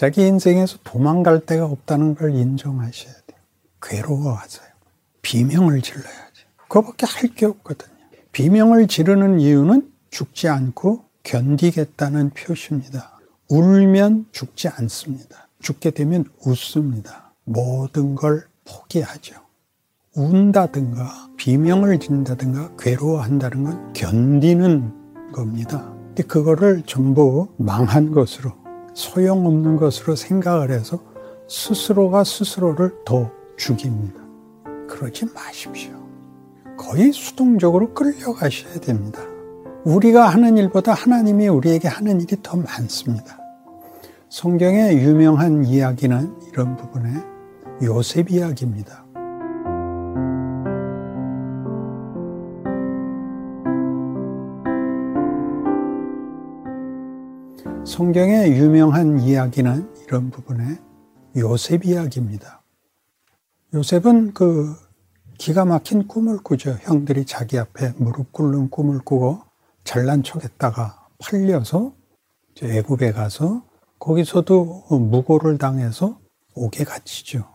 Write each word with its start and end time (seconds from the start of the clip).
자기 0.00 0.26
인생에서 0.26 0.78
도망갈 0.82 1.44
데가 1.44 1.66
없다는 1.66 2.14
걸 2.14 2.34
인정하셔야 2.34 3.12
돼요. 3.26 3.38
괴로워하세요. 3.82 4.66
비명을 5.20 5.82
질러야지. 5.82 6.46
그거밖에 6.56 7.04
할 7.04 7.34
게 7.34 7.44
없거든요. 7.44 7.90
비명을 8.32 8.86
지르는 8.86 9.40
이유는 9.40 9.92
죽지 10.08 10.48
않고 10.48 11.04
견디겠다는 11.22 12.30
표시입니다. 12.30 13.20
울면 13.50 14.28
죽지 14.32 14.68
않습니다. 14.68 15.48
죽게 15.60 15.90
되면 15.90 16.24
웃습니다. 16.46 17.34
모든 17.44 18.14
걸 18.14 18.46
포기하죠. 18.64 19.34
운다든가 20.16 21.28
비명을 21.36 22.00
진다든가 22.00 22.74
괴로워한다는 22.78 23.64
건 23.64 23.92
견디는 23.92 25.32
겁니다. 25.32 25.92
근데 26.06 26.22
그거를 26.22 26.84
전부 26.86 27.48
망한 27.58 28.12
것으로 28.12 28.59
소용없는 28.94 29.76
것으로 29.76 30.16
생각을 30.16 30.70
해서 30.70 30.98
스스로가 31.48 32.24
스스로를 32.24 32.94
더 33.04 33.30
죽입니다. 33.56 34.20
그러지 34.88 35.26
마십시오. 35.34 35.92
거의 36.78 37.12
수동적으로 37.12 37.92
끌려가셔야 37.92 38.74
됩니다. 38.80 39.20
우리가 39.84 40.28
하는 40.28 40.56
일보다 40.56 40.92
하나님이 40.92 41.48
우리에게 41.48 41.88
하는 41.88 42.20
일이 42.20 42.36
더 42.42 42.56
많습니다. 42.56 43.38
성경의 44.28 44.98
유명한 44.98 45.64
이야기는 45.64 46.40
이런 46.48 46.76
부분에 46.76 47.10
요셉 47.82 48.30
이야기입니다. 48.30 49.09
성경의 58.00 58.52
유명한 58.52 59.20
이야기는 59.20 60.06
이런 60.06 60.30
부분에 60.30 60.78
요셉 61.36 61.84
이야기입니다. 61.84 62.62
요셉은 63.74 64.32
그 64.32 64.74
기가 65.36 65.66
막힌 65.66 66.08
꿈을 66.08 66.38
꾸죠. 66.38 66.78
형들이 66.80 67.26
자기 67.26 67.58
앞에 67.58 67.92
무릎 67.98 68.32
꿇는 68.32 68.70
꿈을 68.70 69.00
꾸고 69.00 69.42
잘난 69.84 70.22
척했다가 70.22 71.08
팔려서 71.18 71.92
애굽에 72.62 73.12
가서 73.12 73.66
거기서도 73.98 74.84
무고를 74.98 75.58
당해서 75.58 76.18
옥에 76.54 76.84
갇히죠. 76.84 77.54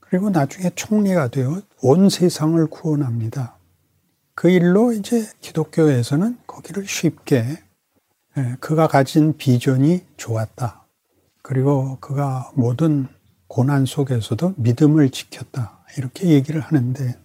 그리고 0.00 0.30
나중에 0.30 0.70
총리가 0.74 1.28
되어 1.28 1.62
온 1.80 2.08
세상을 2.08 2.66
구원합니다. 2.66 3.56
그 4.34 4.50
일로 4.50 4.92
이제 4.92 5.28
기독교에서는 5.40 6.38
거기를 6.48 6.88
쉽게 6.88 7.36
예, 7.36 7.65
그가 8.60 8.86
가진 8.86 9.36
비전이 9.36 10.04
좋았다. 10.16 10.84
그리고 11.42 11.98
그가 12.00 12.50
모든 12.54 13.06
고난 13.46 13.86
속에서도 13.86 14.54
믿음을 14.56 15.10
지켰다. 15.10 15.84
이렇게 15.96 16.28
얘기를 16.28 16.60
하는데 16.60 17.16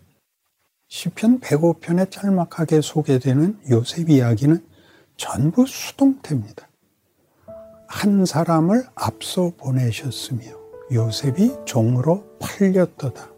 시편 0.87 1.39
105편에 1.39 2.11
짤막하게 2.11 2.81
소개되는 2.81 3.59
요셉 3.71 4.09
이야기는 4.09 4.63
전부 5.17 5.65
수동태입니다. 5.65 6.67
한 7.87 8.25
사람을 8.25 8.85
앞서 8.95 9.51
보내셨으며 9.57 10.43
요셉이 10.91 11.65
종으로 11.65 12.37
팔렸도다. 12.39 13.29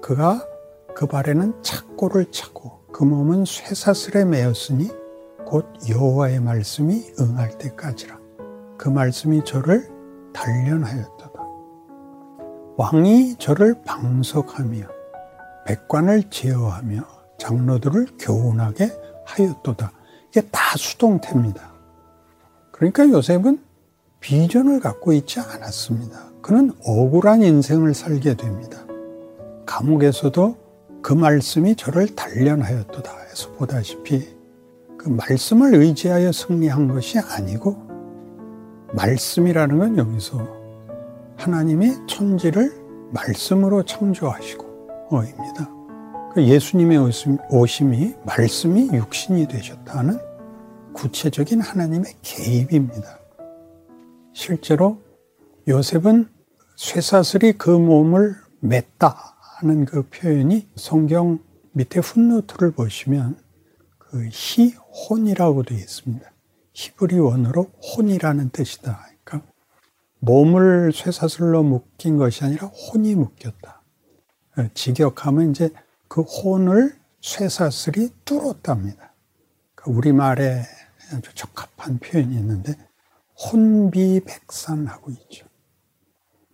그가 0.00 0.46
그 0.94 1.06
발에는 1.06 1.62
착고를 1.62 2.30
차고 2.30 2.86
그 2.92 3.04
몸은 3.04 3.44
쇠사슬에 3.44 4.24
매였으니 4.24 5.01
곧 5.52 5.66
여호와의 5.86 6.40
말씀이 6.40 7.12
응할 7.20 7.58
때까지라. 7.58 8.18
그 8.78 8.88
말씀이 8.88 9.44
저를 9.44 9.86
단련하였도다. 10.32 11.42
왕이 12.78 13.36
저를 13.38 13.74
방석하며 13.84 14.86
백관을 15.66 16.30
제어하며 16.30 17.02
장로들을 17.38 18.06
교훈하게 18.18 18.92
하였도다. 19.26 19.92
이게 20.30 20.40
다 20.50 20.74
수동태입니다. 20.78 21.70
그러니까 22.70 23.06
요셉은 23.10 23.62
비전을 24.20 24.80
갖고 24.80 25.12
있지 25.12 25.38
않았습니다. 25.38 26.30
그는 26.40 26.72
억울한 26.82 27.42
인생을 27.42 27.92
살게 27.92 28.38
됩니다. 28.38 28.78
감옥에서도 29.66 30.56
그 31.02 31.12
말씀이 31.12 31.76
저를 31.76 32.06
단련하였도다 32.16 33.18
해서 33.28 33.52
보다시피 33.52 34.40
그 35.02 35.08
말씀을 35.08 35.74
의지하여 35.74 36.30
승리한 36.30 36.86
것이 36.86 37.18
아니고 37.18 37.76
말씀이라는 38.94 39.78
건 39.78 39.98
여기서 39.98 40.46
하나님이 41.36 42.06
천지를 42.06 42.70
말씀으로 43.10 43.82
창조하시고 43.82 45.08
어입니다. 45.10 45.68
그 46.32 46.44
예수님의 46.44 46.98
오심이 47.50 48.14
말씀이 48.24 48.90
육신이 48.92 49.48
되셨다는 49.48 50.18
구체적인 50.92 51.60
하나님의 51.60 52.14
개입입니다. 52.22 53.18
실제로 54.32 55.02
요셉은 55.66 56.28
쇠사슬이 56.76 57.54
그 57.54 57.70
몸을 57.70 58.36
맸다 58.62 59.14
하는 59.40 59.84
그 59.84 60.02
표현이 60.02 60.68
성경 60.76 61.40
밑에 61.72 61.98
훗노트를 61.98 62.70
보시면 62.70 63.36
그 64.12 64.28
희혼이라고 64.30 65.62
되어 65.62 65.78
있습니다. 65.78 66.30
히브리 66.74 67.18
원어로 67.18 67.62
혼이라는 67.62 68.50
뜻이다. 68.50 69.08
그러니까 69.24 69.50
몸을 70.18 70.92
쇠사슬로 70.92 71.62
묶인 71.62 72.18
것이 72.18 72.44
아니라 72.44 72.66
혼이 72.66 73.14
묶였다. 73.14 73.80
직역하면 74.74 75.52
이제 75.52 75.70
그 76.08 76.20
혼을 76.20 76.94
쇠사슬이 77.22 78.10
뚫었답니다. 78.26 79.14
그러니까 79.74 79.98
우리말에 79.98 80.62
아주 81.14 81.34
적합한 81.34 81.98
표현이 81.98 82.36
있는데 82.36 82.76
혼비백산하고 83.50 85.10
있죠. 85.10 85.46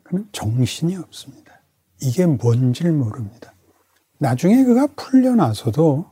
그는 0.04 0.28
정신이 0.30 0.94
없습니다. 0.96 1.60
이게 2.00 2.24
뭔지를 2.24 2.92
모릅니다. 2.92 3.52
나중에 4.18 4.62
그가 4.62 4.86
풀려나서도 4.94 6.08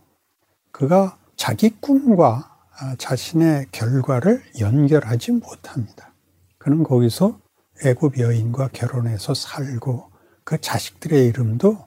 그가 0.73 1.17
자기 1.37 1.71
꿈과 1.81 2.57
자신의 2.99 3.67
결과를 3.73 4.43
연결하지 4.59 5.33
못합니다. 5.33 6.13
그는 6.59 6.83
거기서 6.83 7.39
애굽 7.85 8.19
여인과 8.19 8.69
결혼해서 8.73 9.35
살고 9.35 10.11
그 10.45 10.61
자식들의 10.61 11.27
이름도 11.27 11.87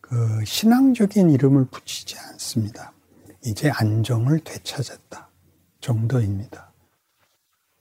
그 0.00 0.44
신앙적인 0.44 1.30
이름을 1.30 1.66
붙이지 1.66 2.16
않습니다. 2.18 2.92
이제 3.44 3.70
안정을 3.70 4.40
되찾았다 4.40 5.30
정도입니다. 5.80 6.72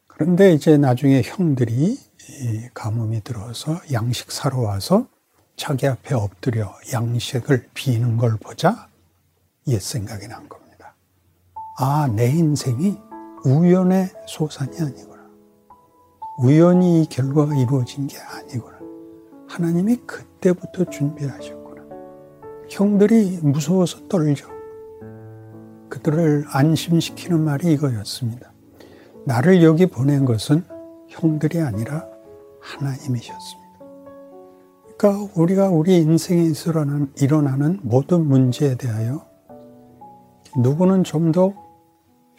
그런데 0.08 0.54
이제 0.54 0.78
나중에 0.78 1.22
형들이 1.24 1.98
가뭄이 2.74 3.22
들어서 3.22 3.82
양식 3.92 4.32
사러 4.32 4.60
와서 4.60 5.08
자기 5.56 5.88
앞에 5.88 6.14
엎드려 6.16 6.74
양식을 6.94 7.70
비는 7.74 8.18
걸 8.18 8.38
보자 8.38 8.88
옛 9.68 9.80
생각이 9.80 10.28
난 10.28 10.48
겁니다. 10.48 10.59
아, 11.82 12.10
내 12.14 12.30
인생이 12.30 12.98
우연의 13.46 14.10
소산이 14.28 14.78
아니구나. 14.82 15.30
우연히 16.38 17.02
이 17.02 17.06
결과가 17.06 17.56
이루어진 17.56 18.06
게 18.06 18.18
아니구나. 18.18 18.78
하나님이 19.48 19.96
그때부터 20.06 20.84
준비하셨구나. 20.90 21.84
형들이 22.70 23.40
무서워서 23.42 24.10
떨죠. 24.10 24.50
그들을 25.88 26.48
안심시키는 26.50 27.40
말이 27.40 27.72
이거였습니다. 27.72 28.52
나를 29.26 29.64
여기 29.64 29.86
보낸 29.86 30.26
것은 30.26 30.66
형들이 31.08 31.62
아니라 31.62 32.06
하나님이셨습니다. 32.60 33.70
그러니까 34.98 35.32
우리가 35.34 35.70
우리 35.70 35.96
인생에 36.00 36.44
일어나는, 36.44 37.14
일어나는 37.22 37.80
모든 37.84 38.28
문제에 38.28 38.76
대하여 38.76 39.26
누구는 40.58 41.06
좀 41.06 41.32
더 41.32 41.69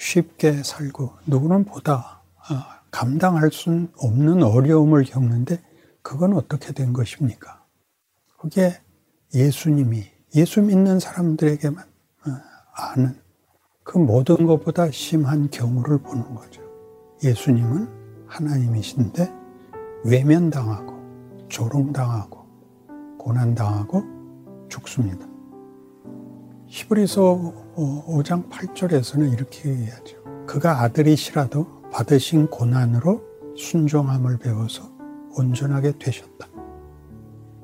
쉽게 0.00 0.62
살고 0.62 1.12
누구는 1.26 1.64
보다 1.64 2.22
아, 2.48 2.80
감당할 2.90 3.50
수 3.52 3.88
없는 3.98 4.42
어려움을 4.42 5.04
겪는데 5.04 5.62
그건 6.02 6.32
어떻게 6.32 6.72
된 6.72 6.92
것입니까? 6.92 7.62
그게 8.38 8.80
예수님이 9.34 10.04
예수 10.34 10.62
믿는 10.62 10.98
사람들에게만 10.98 11.84
어, 11.84 12.30
아는 12.74 13.20
그 13.84 13.98
모든 13.98 14.46
것보다 14.46 14.90
심한 14.90 15.50
경우를 15.50 15.98
보는 15.98 16.34
거죠. 16.34 16.62
예수님은 17.22 18.26
하나님이신데 18.26 19.30
외면당하고 20.04 21.46
조롱당하고 21.48 22.46
고난당하고 23.18 24.02
죽습니다. 24.70 25.29
히브리서 26.70 27.74
5장 28.06 28.48
8절에서는 28.48 29.32
이렇게 29.32 29.70
얘기하죠. 29.70 30.22
그가 30.46 30.82
아들이시라도 30.82 31.90
받으신 31.90 32.46
고난으로 32.46 33.22
순종함을 33.56 34.38
배워서 34.38 34.88
온전하게 35.36 35.98
되셨다. 35.98 36.48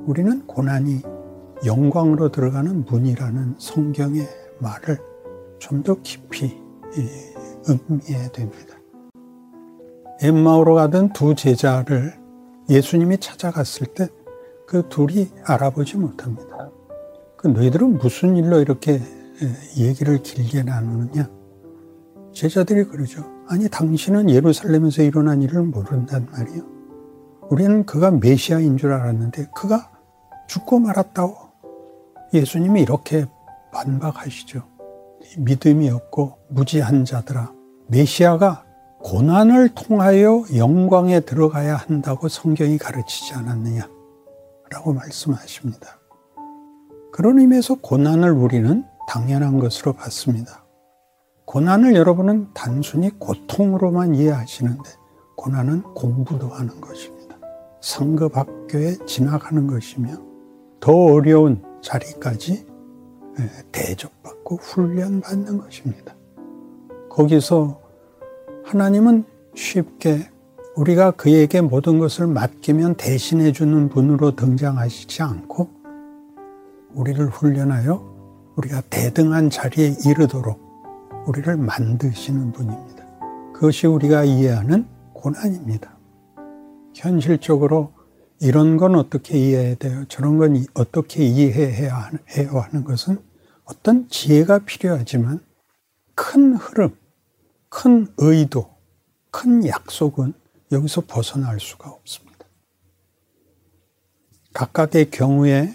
우리는 0.01 0.45
고난이 0.47 1.03
영광으로 1.65 2.31
들어가는 2.33 2.85
문이라는 2.85 3.55
성경의 3.59 4.27
말을 4.59 4.99
좀 5.61 5.83
더 5.83 5.97
깊이 6.03 6.61
음미해야 7.69 8.29
됩니다. 8.33 8.77
엠마오로 10.21 10.75
가던 10.75 11.13
두 11.13 11.35
제자를 11.35 12.15
예수님이 12.69 13.19
찾아갔을 13.19 13.87
때 13.87 14.09
그 14.67 14.89
둘이 14.89 15.29
알아보지 15.45 15.97
못합니다. 15.97 16.56
그 17.47 17.51
너희들은 17.53 17.99
무슨 17.99 18.37
일로 18.37 18.61
이렇게 18.61 19.01
얘기를 19.77 20.21
길게 20.21 20.65
나누느냐? 20.65 21.31
제자들이 22.33 22.85
그러죠. 22.85 23.25
아니, 23.49 23.69
당신은 23.69 24.31
예루살렘에서 24.31 25.03
일어난 25.03 25.43
일을 25.43 25.63
모른단 25.63 26.27
말이요. 26.33 26.65
우리는 27.49 27.87
그가 27.87 28.11
메시아인 28.11 28.77
줄 28.77 28.93
알았는데 28.93 29.51
그가 29.55 29.93
죽고 30.49 30.81
말았다고 30.81 31.37
예수님이 32.35 32.83
이렇게 32.83 33.27
반박하시죠. 33.73 34.63
믿음이 35.39 35.89
없고 35.89 36.39
무지한 36.49 37.05
자들아. 37.05 37.53
메시아가 37.87 38.65
고난을 39.05 39.69
통하여 39.77 40.43
영광에 40.57 41.21
들어가야 41.21 41.77
한다고 41.77 42.29
성경이 42.29 42.79
가르치지 42.79 43.35
않았느냐? 43.35 43.89
라고 44.71 44.93
말씀하십니다. 44.93 46.01
그런 47.17 47.39
의미에서 47.39 47.77
고난을 47.77 48.31
우리는 48.31 48.85
당연한 49.09 49.59
것으로 49.59 49.95
봤습니다. 49.95 50.67
고난을 51.47 51.95
여러분은 51.95 52.49
단순히 52.53 53.09
고통으로만 53.19 54.15
이해하시는데 54.15 54.83
고난은 55.35 55.83
공부도 55.95 56.49
하는 56.49 56.79
것입니다. 56.79 57.39
상급 57.81 58.37
학교에 58.37 58.97
진학하는 59.07 59.67
것이며 59.67 60.11
더 60.79 60.93
어려운 60.93 61.63
자리까지 61.81 62.67
예, 63.39 63.51
대접받고 63.73 64.57
훈련받는 64.57 65.57
것입니다. 65.57 66.15
거기서 67.09 67.81
하나님은 68.63 69.25
쉽게 69.55 70.29
우리가 70.77 71.13
그에게 71.13 71.63
모든 71.63 71.99
것을 71.99 72.27
맡기면 72.27 72.97
대신해 72.97 73.53
주는 73.53 73.89
분으로 73.89 74.37
등장하시지 74.37 75.23
않고 75.23 75.76
우리를 76.95 77.27
훈련하여 77.29 78.55
우리가 78.57 78.83
대등한 78.89 79.51
자리에 79.51 79.97
이르도록 80.07 80.61
우리를 81.27 81.57
만드시는 81.57 82.53
분입니다. 82.53 83.05
그것이 83.53 83.87
우리가 83.87 84.25
이해하는 84.25 84.87
고난입니다. 85.13 85.97
현실적으로 86.95 87.93
이런 88.41 88.77
건 88.77 88.95
어떻게 88.95 89.39
이해해야 89.39 89.75
돼요? 89.77 90.05
저런 90.09 90.39
건 90.39 90.65
어떻게 90.75 91.25
이해해야 91.25 92.11
해요? 92.37 92.61
하는 92.61 92.85
것은 92.85 93.19
어떤 93.65 94.09
지혜가 94.09 94.61
필요하지만 94.61 95.41
큰 96.15 96.55
흐름, 96.55 96.97
큰 97.69 98.07
의도, 98.19 98.71
큰 99.31 99.67
약속은 99.67 100.33
여기서 100.73 101.03
벗어날 101.07 101.61
수가 101.61 101.91
없습니다. 101.91 102.47
각각의 104.55 105.11
경우에 105.11 105.75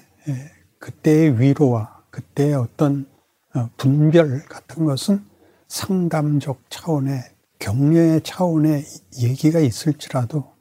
그때의 0.81 1.39
위로와 1.39 2.01
그때의 2.10 2.56
어떤 2.56 3.06
어, 3.54 3.69
분별 3.78 4.44
같은 4.45 4.86
것은 4.86 5.24
상담적 5.68 6.60
차원의 6.69 7.22
격려의 7.60 8.22
차원의 8.24 8.83
얘기가 9.22 9.60
있을지라도 9.60 10.51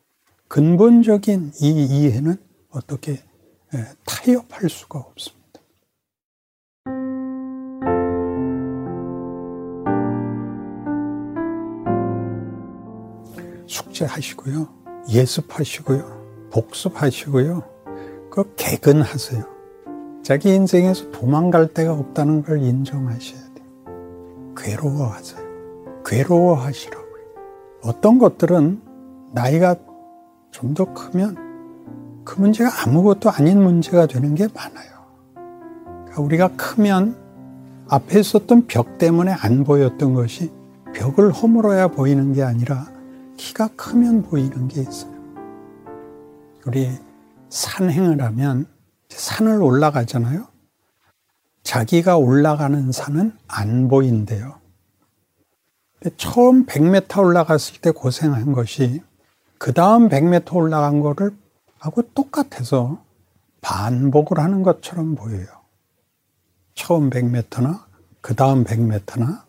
근본적인 0.46 1.52
이 1.60 1.68
이해는 1.68 2.36
어떻게 2.70 3.22
타협할 4.04 4.68
수가 4.68 4.98
없습니다. 4.98 5.40
숙제하시고요. 13.66 14.68
예습하시고요. 15.08 16.50
복습하시고요. 16.52 17.62
그 18.30 18.54
개근하세요. 18.56 19.59
자기 20.22 20.54
인생에서 20.54 21.10
도망갈 21.10 21.72
데가 21.72 21.92
없다는 21.94 22.42
걸 22.42 22.62
인정하셔야 22.62 23.40
돼요. 23.40 24.54
괴로워하세요. 24.56 26.02
괴로워하시라고요. 26.04 27.24
어떤 27.82 28.18
것들은 28.18 28.82
나이가 29.32 29.76
좀 30.50 30.74
더 30.74 30.92
크면 30.92 32.22
그 32.24 32.40
문제가 32.40 32.70
아무것도 32.84 33.30
아닌 33.30 33.62
문제가 33.62 34.06
되는 34.06 34.34
게 34.34 34.46
많아요. 34.54 34.90
그러니까 36.04 36.22
우리가 36.22 36.48
크면 36.56 37.16
앞에 37.88 38.20
있었던 38.20 38.66
벽 38.66 38.98
때문에 38.98 39.32
안 39.32 39.64
보였던 39.64 40.14
것이 40.14 40.50
벽을 40.92 41.32
허물어야 41.32 41.88
보이는 41.88 42.32
게 42.32 42.42
아니라 42.42 42.86
키가 43.36 43.68
크면 43.76 44.22
보이는 44.22 44.68
게 44.68 44.82
있어요. 44.82 45.12
우리 46.66 46.90
산행을 47.48 48.20
하면 48.22 48.66
산을 49.10 49.62
올라가잖아요. 49.62 50.46
자기가 51.62 52.16
올라가는 52.16 52.90
산은 52.90 53.36
안 53.46 53.88
보인대요. 53.88 54.58
처음 56.16 56.64
100m 56.64 57.18
올라갔을 57.18 57.80
때 57.80 57.90
고생한 57.90 58.52
것이 58.52 59.02
그 59.58 59.74
다음 59.74 60.08
100m 60.08 60.54
올라간 60.54 61.00
거를 61.00 61.36
하고 61.78 62.02
똑같아서 62.14 63.04
반복을 63.60 64.38
하는 64.38 64.62
것처럼 64.62 65.14
보여요. 65.14 65.46
처음 66.74 67.10
100m나 67.10 67.84
그 68.22 68.34
다음 68.34 68.64
100m나 68.64 69.42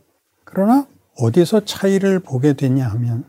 그러나 0.43 0.85
어디서 1.17 1.63
차이를 1.63 2.19
보게 2.19 2.53
되냐 2.53 2.89
하면 2.89 3.23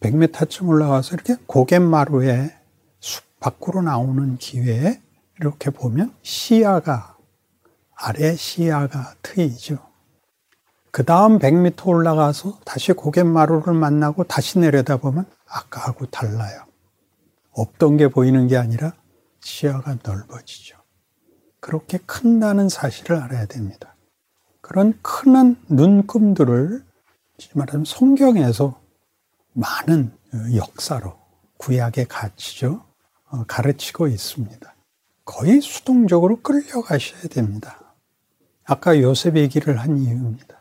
100m쯤 0.00 0.68
올라가서 0.68 1.14
이렇게 1.14 1.36
고갯마루에 1.46 2.54
숲 3.00 3.24
밖으로 3.40 3.80
나오는 3.80 4.36
기회에 4.36 5.00
이렇게 5.40 5.70
보면 5.70 6.14
시야가 6.22 7.16
아래 7.94 8.36
시야가 8.36 9.14
트이죠. 9.22 9.78
그 10.90 11.04
다음 11.04 11.38
100m 11.38 11.86
올라가서 11.86 12.60
다시 12.64 12.92
고갯마루를 12.92 13.74
만나고 13.74 14.24
다시 14.24 14.58
내려다보면 14.58 15.26
아까하고 15.46 16.06
달라요. 16.06 16.64
없던 17.52 17.96
게 17.96 18.08
보이는 18.08 18.46
게 18.48 18.56
아니라 18.56 18.92
시야가 19.40 19.98
넓어지죠. 20.02 20.76
그렇게 21.60 21.98
큰다는 21.98 22.68
사실을 22.68 23.16
알아야 23.16 23.46
됩니다. 23.46 23.94
그런 24.60 24.98
큰 25.02 25.56
눈금들을 25.68 26.84
말하면 27.54 27.84
성경에서 27.84 28.80
많은 29.52 30.16
역사로 30.54 31.16
구약의 31.58 32.06
가치죠. 32.08 32.84
어, 33.28 33.44
가르치고 33.46 34.08
있습니다. 34.08 34.75
거의 35.26 35.60
수동적으로 35.60 36.40
끌려가셔야 36.40 37.22
됩니다. 37.22 37.94
아까 38.64 38.98
요셉 39.00 39.36
얘기를 39.36 39.78
한 39.78 39.98
이유입니다. 39.98 40.56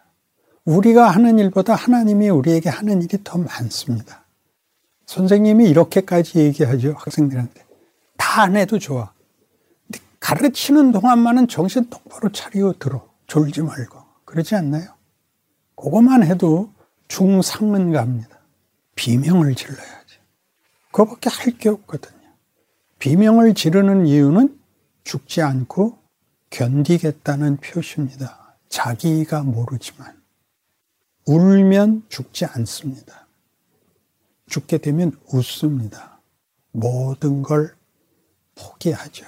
우리가 0.66 1.10
하는 1.12 1.40
일보다 1.40 1.76
하나님이 1.76 2.30
우리에게 2.30 2.70
하는 2.70 3.02
일이 3.02 3.18
더 3.24 3.38
많습니다. 3.38 4.26
선생님이 5.06 5.70
이렇게까지 5.70 6.40
얘기하죠. 6.40 6.96
학생들한테. 6.98 7.64
다 8.18 8.42
안 8.42 8.58
해도 8.58 8.80
좋아. 8.80 9.14
가르치는 10.20 10.92
동안만은 10.92 11.48
정신 11.48 11.90
똑바로 11.90 12.32
차리고 12.32 12.74
들어. 12.80 13.08
졸지 13.28 13.62
말고. 13.62 14.00
그러지 14.26 14.56
않나요? 14.56 14.90
그것만 15.76 16.24
해도 16.24 16.74
중상은 17.08 17.92
갑니다. 17.94 18.40
비명을 18.96 19.54
질러야지. 19.56 20.18
그거밖에 20.92 21.30
할 21.30 21.58
게 21.58 21.70
없거든요. 21.70 22.25
비명을 23.06 23.54
지르는 23.54 24.08
이유는 24.08 24.60
죽지 25.04 25.44
않고 25.44 26.00
견디겠다는 26.50 27.58
표시입니다. 27.58 28.56
자기가 28.68 29.44
모르지만. 29.44 30.20
울면 31.28 32.06
죽지 32.10 32.46
않습니다. 32.46 33.28
죽게 34.48 34.80
되면 34.80 35.12
웃습니다. 35.32 36.20
모든 36.72 37.44
걸 37.44 37.76
포기하죠. 38.56 39.28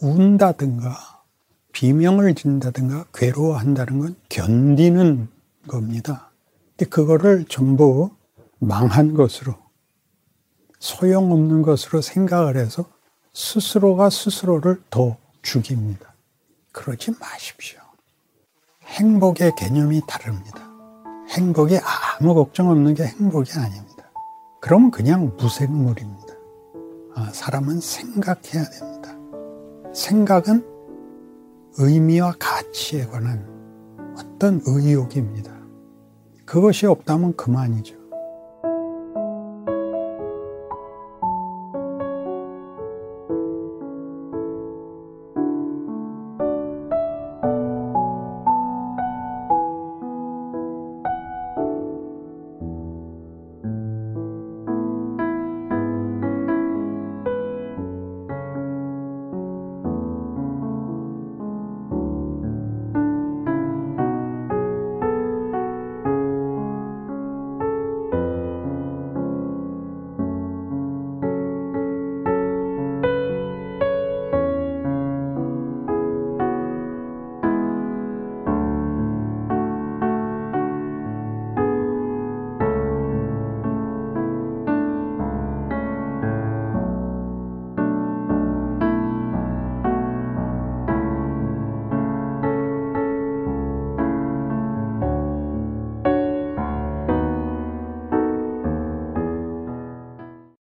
운다든가, 0.00 1.22
비명을 1.72 2.34
진다든가, 2.34 3.04
괴로워한다는 3.12 3.98
건 3.98 4.16
견디는 4.30 5.28
겁니다. 5.68 6.30
근데 6.70 6.88
그거를 6.88 7.44
전부 7.50 8.16
망한 8.60 9.12
것으로 9.12 9.58
소용없는 10.78 11.60
것으로 11.60 12.00
생각을 12.00 12.56
해서 12.56 12.90
스스로가 13.32 14.10
스스로를 14.10 14.82
더 14.90 15.16
죽입니다. 15.42 16.14
그러지 16.72 17.12
마십시오. 17.18 17.80
행복의 18.84 19.52
개념이 19.56 20.02
다릅니다. 20.06 20.68
행복이 21.30 21.78
아무 21.78 22.34
걱정 22.34 22.70
없는 22.70 22.94
게 22.94 23.04
행복이 23.04 23.52
아닙니다. 23.58 24.10
그러면 24.60 24.90
그냥 24.90 25.36
무생물입니다. 25.36 26.34
아, 27.14 27.30
사람은 27.32 27.80
생각해야 27.80 28.64
됩니다. 28.68 29.16
생각은 29.94 30.66
의미와 31.78 32.34
가치에 32.38 33.06
관한 33.06 33.48
어떤 34.16 34.60
의욕입니다. 34.66 35.52
그것이 36.44 36.86
없다면 36.86 37.36
그만이죠. 37.36 37.99